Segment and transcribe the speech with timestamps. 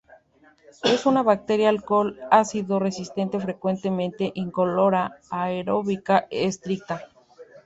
[0.83, 7.07] Es una bacteria alcohol-ácido resistente, frecuentemente incolora, aeróbica estricta.